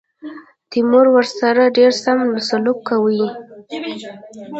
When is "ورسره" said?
1.15-1.63